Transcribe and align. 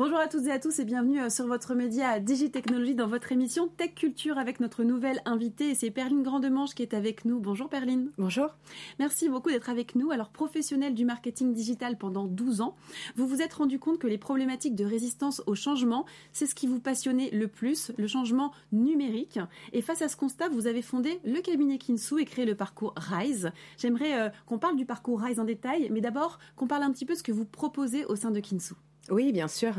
Bonjour 0.00 0.16
à 0.16 0.28
toutes 0.28 0.46
et 0.46 0.50
à 0.50 0.58
tous 0.58 0.78
et 0.78 0.86
bienvenue 0.86 1.20
euh, 1.20 1.28
sur 1.28 1.46
votre 1.46 1.74
média 1.74 2.20
Digitechnologie 2.20 2.94
dans 2.94 3.06
votre 3.06 3.32
émission 3.32 3.68
Tech 3.68 3.94
Culture 3.94 4.38
avec 4.38 4.58
notre 4.58 4.82
nouvelle 4.82 5.20
invitée. 5.26 5.74
C'est 5.74 5.90
Perline 5.90 6.22
Grandemange 6.22 6.72
qui 6.72 6.80
est 6.80 6.94
avec 6.94 7.26
nous. 7.26 7.38
Bonjour 7.38 7.68
Perline. 7.68 8.10
Bonjour. 8.16 8.48
Merci 8.98 9.28
beaucoup 9.28 9.50
d'être 9.50 9.68
avec 9.68 9.96
nous. 9.96 10.10
Alors 10.10 10.30
professionnelle 10.30 10.94
du 10.94 11.04
marketing 11.04 11.52
digital 11.52 11.98
pendant 11.98 12.24
12 12.24 12.62
ans, 12.62 12.76
vous 13.14 13.26
vous 13.26 13.42
êtes 13.42 13.52
rendu 13.52 13.78
compte 13.78 13.98
que 13.98 14.06
les 14.06 14.16
problématiques 14.16 14.74
de 14.74 14.86
résistance 14.86 15.42
au 15.46 15.54
changement, 15.54 16.06
c'est 16.32 16.46
ce 16.46 16.54
qui 16.54 16.66
vous 16.66 16.80
passionnait 16.80 17.28
le 17.30 17.48
plus, 17.48 17.92
le 17.98 18.06
changement 18.06 18.52
numérique. 18.72 19.38
Et 19.74 19.82
face 19.82 20.00
à 20.00 20.08
ce 20.08 20.16
constat, 20.16 20.48
vous 20.48 20.66
avez 20.66 20.80
fondé 20.80 21.20
le 21.26 21.42
cabinet 21.42 21.76
Kinsu 21.76 22.22
et 22.22 22.24
créé 22.24 22.46
le 22.46 22.54
parcours 22.54 22.94
Rise. 22.96 23.52
J'aimerais 23.76 24.18
euh, 24.18 24.30
qu'on 24.46 24.58
parle 24.58 24.76
du 24.76 24.86
parcours 24.86 25.20
Rise 25.20 25.38
en 25.38 25.44
détail, 25.44 25.90
mais 25.92 26.00
d'abord 26.00 26.38
qu'on 26.56 26.66
parle 26.66 26.84
un 26.84 26.90
petit 26.90 27.04
peu 27.04 27.12
de 27.12 27.18
ce 27.18 27.22
que 27.22 27.32
vous 27.32 27.44
proposez 27.44 28.06
au 28.06 28.16
sein 28.16 28.30
de 28.30 28.40
Kinsu. 28.40 28.72
Oui, 29.08 29.32
bien 29.32 29.48
sûr. 29.48 29.74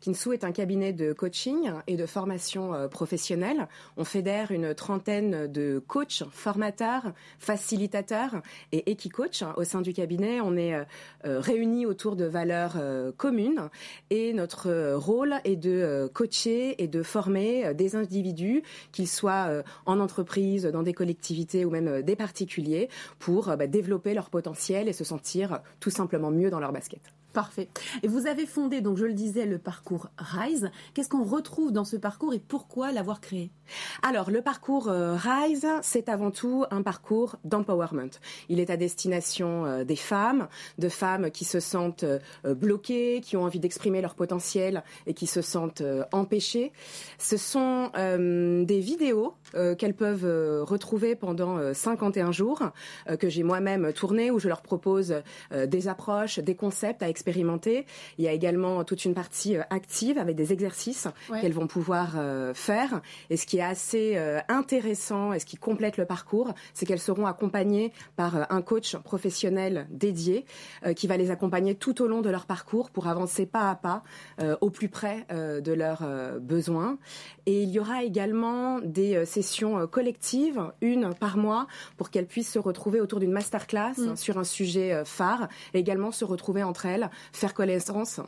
Kinsu 0.00 0.32
est 0.32 0.44
un 0.44 0.52
cabinet 0.52 0.92
de 0.92 1.12
coaching 1.12 1.70
et 1.86 1.96
de 1.96 2.06
formation 2.06 2.74
euh, 2.74 2.88
professionnelle. 2.88 3.68
On 3.96 4.04
fédère 4.04 4.50
une 4.52 4.74
trentaine 4.74 5.46
de 5.50 5.82
coachs, 5.84 6.22
formateurs, 6.30 7.12
facilitateurs 7.38 8.42
et 8.72 8.90
équi-coachs 8.90 9.42
au 9.56 9.64
sein 9.64 9.80
du 9.80 9.92
cabinet. 9.92 10.40
On 10.40 10.56
est 10.56 10.74
euh, 10.74 10.84
euh, 11.24 11.40
réunis 11.40 11.86
autour 11.86 12.16
de 12.16 12.26
valeurs 12.26 12.76
communes 13.16 13.70
et 14.10 14.32
notre 14.32 14.94
rôle 14.94 15.34
est 15.44 15.56
de 15.56 16.10
coacher 16.12 16.82
et 16.82 16.88
de 16.88 17.02
former 17.02 17.74
des 17.74 17.96
individus, 17.96 18.62
qu'ils 18.92 19.08
soient 19.08 19.62
en 19.86 20.00
entreprise, 20.00 20.64
dans 20.64 20.82
des 20.82 20.92
collectivités 20.92 21.64
ou 21.64 21.70
même 21.70 22.02
des 22.02 22.16
particuliers, 22.16 22.88
pour 23.18 23.56
bah, 23.56 23.66
développer 23.66 24.14
leur 24.14 24.30
potentiel 24.30 24.88
et 24.88 24.92
se 24.92 25.04
sentir 25.04 25.60
tout 25.80 25.90
simplement 25.90 26.30
mieux 26.30 26.50
dans 26.50 26.60
leur 26.60 26.72
basket. 26.72 27.00
Parfait. 27.36 27.68
Et 28.02 28.08
vous 28.08 28.26
avez 28.26 28.46
fondé, 28.46 28.80
donc 28.80 28.96
je 28.96 29.04
le 29.04 29.12
disais, 29.12 29.44
le 29.44 29.58
parcours 29.58 30.08
Rise. 30.16 30.70
Qu'est-ce 30.94 31.10
qu'on 31.10 31.22
retrouve 31.22 31.70
dans 31.70 31.84
ce 31.84 31.98
parcours 31.98 32.32
et 32.32 32.38
pourquoi 32.38 32.92
l'avoir 32.92 33.20
créé? 33.20 33.50
Alors, 34.02 34.30
le 34.30 34.40
parcours 34.40 34.88
euh, 34.88 35.16
Rise, 35.16 35.66
c'est 35.82 36.08
avant 36.08 36.30
tout 36.30 36.64
un 36.70 36.80
parcours 36.80 37.36
d'empowerment. 37.44 38.08
Il 38.48 38.58
est 38.58 38.70
à 38.70 38.78
destination 38.78 39.66
euh, 39.66 39.84
des 39.84 39.96
femmes, 39.96 40.48
de 40.78 40.88
femmes 40.88 41.30
qui 41.30 41.44
se 41.44 41.60
sentent 41.60 42.04
euh, 42.04 42.54
bloquées, 42.54 43.20
qui 43.22 43.36
ont 43.36 43.42
envie 43.42 43.60
d'exprimer 43.60 44.00
leur 44.00 44.14
potentiel 44.14 44.82
et 45.06 45.12
qui 45.12 45.26
se 45.26 45.42
sentent 45.42 45.82
empêchées. 46.12 46.72
Ce 47.18 47.36
sont 47.36 47.90
des 47.94 48.80
vidéos 48.80 49.34
qu'elles 49.52 49.94
peuvent 49.94 50.64
retrouver 50.64 51.14
pendant 51.14 51.72
51 51.72 52.32
jours, 52.32 52.62
que 53.18 53.28
j'ai 53.28 53.42
moi-même 53.42 53.92
tournées, 53.92 54.30
où 54.30 54.38
je 54.38 54.48
leur 54.48 54.62
propose 54.62 55.14
des 55.52 55.88
approches, 55.88 56.38
des 56.38 56.54
concepts 56.54 57.02
à 57.02 57.08
Il 58.18 58.24
y 58.24 58.28
a 58.28 58.32
également 58.32 58.84
toute 58.84 59.04
une 59.04 59.14
partie 59.14 59.56
active 59.70 60.18
avec 60.18 60.36
des 60.36 60.52
exercices 60.52 61.08
qu'elles 61.40 61.52
vont 61.52 61.66
pouvoir 61.66 62.14
euh, 62.16 62.54
faire. 62.54 63.00
Et 63.30 63.36
ce 63.36 63.46
qui 63.46 63.58
est 63.58 63.62
assez 63.62 64.14
euh, 64.16 64.40
intéressant 64.48 65.32
et 65.32 65.38
ce 65.38 65.46
qui 65.46 65.56
complète 65.56 65.96
le 65.96 66.04
parcours, 66.04 66.54
c'est 66.74 66.86
qu'elles 66.86 67.00
seront 67.00 67.26
accompagnées 67.26 67.92
par 68.16 68.36
euh, 68.36 68.42
un 68.50 68.62
coach 68.62 68.96
professionnel 68.96 69.86
dédié 69.90 70.44
qui 70.94 71.06
va 71.06 71.16
les 71.16 71.30
accompagner 71.30 71.74
tout 71.74 72.02
au 72.02 72.06
long 72.06 72.20
de 72.20 72.30
leur 72.30 72.46
parcours 72.46 72.90
pour 72.90 73.06
avancer 73.06 73.46
pas 73.46 73.70
à 73.70 73.74
pas 73.74 74.02
au 74.60 74.70
plus 74.70 74.88
près 74.88 75.26
de 75.30 75.72
leurs 75.72 76.04
besoins. 76.40 76.98
Et 77.46 77.62
il 77.62 77.70
y 77.70 77.80
aura 77.80 78.04
également 78.04 78.80
des 78.80 79.24
sessions 79.24 79.86
collectives, 79.86 80.60
une 80.80 81.14
par 81.14 81.36
mois, 81.36 81.66
pour 81.96 82.10
qu'elles 82.10 82.26
puissent 82.26 82.52
se 82.52 82.58
retrouver 82.58 83.00
autour 83.00 83.20
d'une 83.20 83.32
masterclass 83.32 83.94
mm. 83.98 84.16
sur 84.16 84.38
un 84.38 84.44
sujet 84.44 85.02
phare 85.04 85.48
et 85.74 85.78
également 85.78 86.10
se 86.10 86.24
retrouver 86.24 86.62
entre 86.62 86.86
elles, 86.86 87.10
faire 87.32 87.54
connaissance 87.54 88.20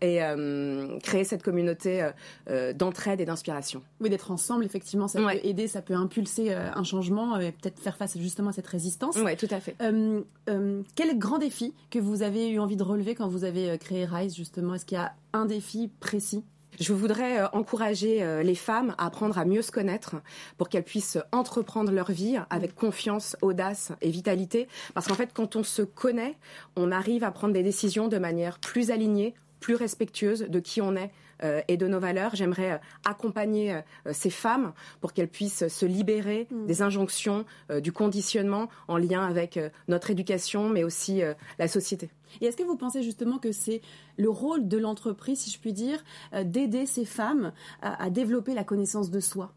et 0.00 0.22
euh, 0.22 0.98
créer 1.00 1.24
cette 1.24 1.42
communauté 1.42 2.02
euh, 2.02 2.10
euh, 2.50 2.72
d'entraide 2.72 3.20
et 3.20 3.24
d'inspiration. 3.24 3.82
Oui, 4.00 4.10
d'être 4.10 4.30
ensemble, 4.30 4.64
effectivement, 4.64 5.08
ça 5.08 5.20
peut 5.20 5.40
aider, 5.42 5.68
ça 5.68 5.82
peut 5.82 5.94
impulser 5.94 6.52
un 6.52 6.84
changement 6.84 7.38
et 7.38 7.52
peut-être 7.52 7.80
faire 7.80 7.96
face 7.96 8.18
justement 8.18 8.50
à 8.50 8.52
cette 8.52 8.66
résistance. 8.66 9.16
Oui, 9.16 9.36
tout 9.36 9.48
à 9.50 9.60
fait. 9.60 9.76
quel 10.94 11.18
grand 11.18 11.38
défi 11.38 11.72
que 11.90 11.98
vous 11.98 12.22
avez 12.22 12.48
eu 12.48 12.58
envie 12.58 12.76
de 12.76 12.82
relever 12.82 13.14
quand 13.14 13.28
vous 13.28 13.44
avez 13.44 13.78
créé 13.78 14.04
Rise, 14.04 14.36
justement? 14.36 14.74
Est-ce 14.74 14.84
qu'il 14.84 14.98
y 14.98 15.00
a 15.00 15.14
un 15.32 15.46
défi 15.46 15.90
précis? 16.00 16.44
Je 16.80 16.92
voudrais 16.92 17.42
encourager 17.52 18.42
les 18.42 18.54
femmes 18.54 18.94
à 18.98 19.06
apprendre 19.06 19.38
à 19.38 19.44
mieux 19.44 19.62
se 19.62 19.70
connaître 19.70 20.16
pour 20.56 20.68
qu'elles 20.68 20.84
puissent 20.84 21.18
entreprendre 21.32 21.92
leur 21.92 22.10
vie 22.10 22.38
avec 22.50 22.74
confiance, 22.74 23.36
audace 23.42 23.92
et 24.00 24.10
vitalité. 24.10 24.68
Parce 24.94 25.06
qu'en 25.06 25.14
fait, 25.14 25.30
quand 25.32 25.56
on 25.56 25.62
se 25.62 25.82
connaît, 25.82 26.36
on 26.76 26.92
arrive 26.92 27.24
à 27.24 27.30
prendre 27.30 27.54
des 27.54 27.62
décisions 27.62 28.08
de 28.08 28.18
manière 28.18 28.58
plus 28.58 28.90
alignée, 28.90 29.34
plus 29.60 29.74
respectueuse 29.74 30.46
de 30.48 30.60
qui 30.60 30.80
on 30.80 30.96
est 30.96 31.10
euh, 31.10 31.23
et 31.68 31.76
de 31.76 31.86
nos 31.86 31.98
valeurs. 31.98 32.34
J'aimerais 32.34 32.72
euh, 32.72 32.78
accompagner 33.04 33.72
euh, 33.74 33.82
ces 34.12 34.30
femmes 34.30 34.72
pour 35.00 35.12
qu'elles 35.12 35.28
puissent 35.28 35.68
se 35.68 35.86
libérer 35.86 36.46
mm. 36.50 36.66
des 36.66 36.82
injonctions, 36.82 37.44
du 37.82 37.92
conditionnement 37.92 38.68
en 38.88 38.96
lien 38.96 39.24
avec 39.24 39.58
notre 39.88 40.10
éducation, 40.10 40.68
mais 40.68 40.84
aussi 40.84 41.22
la 41.58 41.68
société. 41.68 42.10
Et 42.40 42.46
est-ce 42.46 42.56
que 42.56 42.62
vous 42.62 42.76
pensez 42.76 43.02
justement 43.02 43.38
que 43.38 43.52
c'est 43.52 43.80
le 44.16 44.28
rôle 44.28 44.68
de 44.68 44.78
l'entreprise, 44.78 45.40
si 45.40 45.50
je 45.50 45.58
puis 45.58 45.72
dire, 45.72 46.02
d'aider 46.44 46.86
ces 46.86 47.04
femmes 47.04 47.52
à 47.82 48.10
développer 48.10 48.54
la 48.54 48.64
connaissance 48.64 49.10
de 49.10 49.20
soi? 49.20 49.52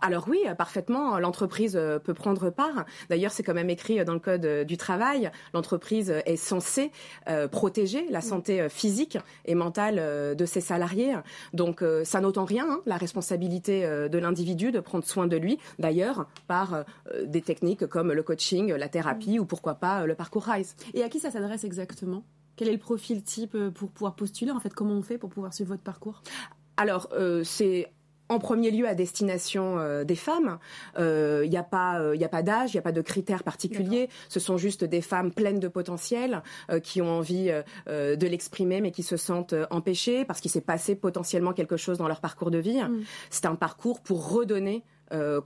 Alors 0.00 0.26
oui, 0.28 0.38
parfaitement, 0.56 1.18
l'entreprise 1.18 1.76
euh, 1.76 1.98
peut 1.98 2.14
prendre 2.14 2.50
part. 2.50 2.84
D'ailleurs, 3.08 3.32
c'est 3.32 3.42
quand 3.42 3.54
même 3.54 3.70
écrit 3.70 4.04
dans 4.04 4.12
le 4.12 4.18
code 4.18 4.44
euh, 4.44 4.64
du 4.64 4.76
travail. 4.76 5.30
L'entreprise 5.54 6.14
est 6.26 6.36
censée 6.36 6.90
euh, 7.28 7.48
protéger 7.48 8.06
la 8.10 8.20
santé 8.20 8.68
physique 8.68 9.18
et 9.44 9.54
mentale 9.54 10.36
de 10.36 10.46
ses 10.46 10.60
salariés. 10.60 11.14
Donc 11.52 11.82
ça 12.04 12.20
n'entend 12.20 12.44
rien, 12.44 12.66
hein, 12.68 12.80
la 12.86 12.96
responsabilité 12.96 13.82
de 13.86 14.18
l'individu 14.18 14.72
de 14.72 14.80
prendre 14.80 15.04
soin 15.04 15.26
de 15.26 15.36
lui. 15.36 15.58
D'ailleurs, 15.78 16.26
par 16.46 16.84
des 17.24 17.42
techniques 17.42 17.86
comme 17.86 18.12
le 18.12 18.22
coaching, 18.22 18.72
la 18.72 18.88
thérapie 18.88 19.38
ou 19.38 19.44
pourquoi 19.44 19.74
pas 19.74 20.06
le 20.06 20.14
parcours 20.14 20.44
RISE. 20.44 20.76
Et 20.94 21.02
à 21.02 21.08
qui 21.08 21.20
ça 21.20 21.30
s'adresse 21.30 21.64
exactement? 21.64 22.24
Quel 22.56 22.68
est 22.68 22.72
le 22.72 22.78
profil 22.78 23.22
type 23.22 23.56
pour 23.74 23.90
pouvoir 23.90 24.14
postuler? 24.14 24.50
En 24.50 24.60
fait, 24.60 24.74
comment 24.74 24.94
on 24.94 25.02
fait 25.02 25.18
pour 25.18 25.30
pouvoir 25.30 25.54
suivre 25.54 25.70
votre 25.70 25.82
parcours? 25.82 26.22
Alors, 26.76 27.08
c'est 27.44 27.90
en 28.28 28.38
premier 28.38 28.70
lieu 28.70 28.86
à 28.86 28.94
destination 28.94 29.78
euh, 29.78 30.04
des 30.04 30.16
femmes. 30.16 30.58
Il 30.96 31.02
euh, 31.02 31.46
n'y 31.46 31.56
a 31.56 31.62
pas, 31.62 32.00
euh, 32.00 32.20
a 32.20 32.28
pas 32.28 32.42
d'âge, 32.42 32.72
il 32.72 32.76
n'y 32.76 32.80
a 32.80 32.82
pas 32.82 32.92
de 32.92 33.00
critères 33.00 33.42
particuliers. 33.42 34.08
Ce 34.28 34.40
sont 34.40 34.56
juste 34.56 34.84
des 34.84 35.00
femmes 35.00 35.32
pleines 35.32 35.60
de 35.60 35.68
potentiel 35.68 36.42
qui 36.82 37.00
ont 37.00 37.10
envie 37.10 37.50
de 37.86 38.26
l'exprimer, 38.26 38.80
mais 38.80 38.90
qui 38.90 39.02
se 39.02 39.16
sentent 39.16 39.54
empêchées 39.70 40.24
parce 40.24 40.40
qu'il 40.40 40.50
s'est 40.50 40.60
passé 40.60 40.94
potentiellement 40.94 41.52
quelque 41.52 41.76
chose 41.76 41.98
dans 41.98 42.08
leur 42.08 42.20
parcours 42.20 42.50
de 42.50 42.58
vie. 42.58 42.82
Mm. 42.82 43.02
C'est 43.30 43.46
un 43.46 43.54
parcours 43.54 44.00
pour 44.00 44.30
redonner 44.30 44.84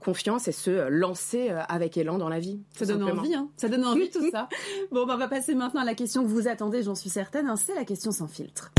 confiance 0.01 0.47
et 0.47 0.51
se 0.51 0.89
lancer 0.89 1.49
avec 1.49 1.97
élan 1.97 2.17
dans 2.17 2.29
la 2.29 2.39
vie. 2.39 2.59
Ça 2.73 2.85
donne 2.85 3.03
envie, 3.03 3.33
hein 3.33 3.47
Ça 3.55 3.69
donne 3.69 3.85
envie 3.85 4.09
tout 4.09 4.29
ça. 4.29 4.49
Bon, 4.91 5.05
bah, 5.05 5.13
on 5.15 5.17
va 5.19 5.27
passer 5.27 5.55
maintenant 5.55 5.81
à 5.81 5.85
la 5.85 5.95
question 5.95 6.23
que 6.23 6.27
vous 6.27 6.47
attendez, 6.47 6.83
j'en 6.83 6.95
suis 6.95 7.09
certaine. 7.09 7.47
Hein. 7.47 7.55
C'est 7.55 7.75
la 7.75 7.85
question 7.85 8.11
sans 8.11 8.27
filtre. 8.27 8.71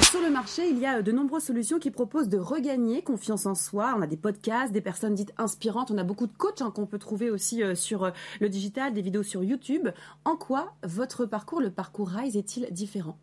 Sur 0.00 0.22
le 0.22 0.30
marché, 0.30 0.68
il 0.70 0.78
y 0.78 0.86
a 0.86 1.02
de 1.02 1.12
nombreuses 1.12 1.44
solutions 1.44 1.78
qui 1.78 1.90
proposent 1.90 2.30
de 2.30 2.38
regagner 2.38 3.02
confiance 3.02 3.44
en 3.44 3.54
soi. 3.54 3.94
On 3.96 4.00
a 4.00 4.06
des 4.06 4.16
podcasts, 4.16 4.72
des 4.72 4.80
personnes 4.80 5.14
dites 5.14 5.34
inspirantes. 5.36 5.90
On 5.90 5.98
a 5.98 6.02
beaucoup 6.02 6.26
de 6.26 6.32
coachs 6.32 6.62
hein, 6.62 6.70
qu'on 6.74 6.86
peut 6.86 6.98
trouver 6.98 7.30
aussi 7.30 7.62
euh, 7.62 7.74
sur 7.74 8.04
euh, 8.04 8.10
le 8.40 8.48
digital, 8.48 8.94
des 8.94 9.02
vidéos 9.02 9.22
sur 9.22 9.44
YouTube. 9.44 9.88
En 10.24 10.36
quoi 10.36 10.72
votre 10.82 11.26
parcours, 11.26 11.60
le 11.60 11.70
parcours 11.70 12.08
Rise, 12.08 12.38
est-il 12.38 12.66
différent? 12.72 13.18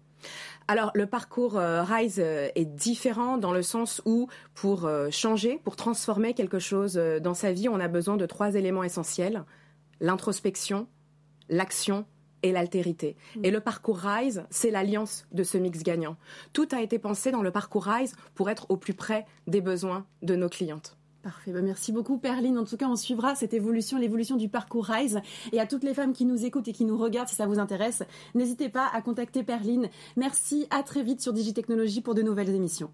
Alors 0.68 0.92
le 0.94 1.08
parcours 1.08 1.58
euh, 1.58 1.82
Rise 1.82 2.20
est 2.20 2.66
différent 2.66 3.38
dans 3.38 3.54
le 3.54 3.64
sens 3.64 4.02
où 4.06 4.28
pour 4.54 4.90
changer, 5.10 5.60
pour 5.64 5.76
transformer 5.76 6.36
quelque 6.36 6.60
chose 6.60 6.96
dans 6.96 7.34
sa 7.34 7.52
vie, 7.52 7.68
on 7.68 7.80
a 7.80 7.88
besoin 7.88 8.16
de 8.16 8.26
trois 8.26 8.54
éléments 8.54 8.84
essentiels 8.84 9.44
l'introspection, 10.02 10.88
l'action 11.50 12.06
et 12.44 12.52
l'altérité. 12.52 13.16
Mm. 13.36 13.46
Et 13.46 13.52
le 13.52 13.60
parcours 13.60 13.98
Rise, 13.98 14.44
c'est 14.50 14.72
l'alliance 14.72 15.26
de 15.32 15.44
ce 15.44 15.58
mix 15.58 15.84
gagnant. 15.84 16.18
Tout 16.54 16.68
a 16.72 16.82
été 16.82 17.00
pensé 17.00 17.32
dans 17.32 17.42
le 17.42 17.52
parcours 17.52 17.86
Rise 17.86 18.16
pour 18.36 18.50
être 18.50 18.66
au 18.70 18.78
plus 18.78 18.94
près 18.94 19.26
des 19.48 19.62
besoins 19.62 20.06
de 20.22 20.36
nos 20.36 20.50
clientes. 20.50 20.98
Parfait, 21.22 21.52
bah, 21.52 21.62
merci 21.62 21.92
beaucoup 21.92 22.18
Perline. 22.18 22.58
En 22.58 22.64
tout 22.64 22.78
cas, 22.78 22.88
on 22.88 22.96
suivra 22.96 23.36
cette 23.36 23.54
évolution, 23.54 23.98
l'évolution 23.98 24.38
du 24.38 24.48
parcours 24.48 24.86
Rise. 24.86 25.20
Et 25.52 25.60
à 25.60 25.68
toutes 25.68 25.84
les 25.84 25.94
femmes 25.94 26.14
qui 26.14 26.26
nous 26.26 26.46
écoutent 26.46 26.70
et 26.70 26.74
qui 26.74 26.86
nous 26.86 26.98
regardent, 26.98 27.28
si 27.28 27.36
ça 27.36 27.46
vous 27.46 27.60
intéresse, 27.60 28.04
n'hésitez 28.36 28.70
pas 28.70 28.88
à 28.94 29.02
contacter 29.02 29.44
Perline. 29.44 29.90
Merci, 30.16 30.68
à 30.70 30.82
très 30.82 31.04
vite 31.04 31.22
sur 31.22 31.34
Digitechnologie 31.34 32.02
pour 32.02 32.16
de 32.16 32.22
nouvelles 32.22 32.56
émissions. 32.56 32.92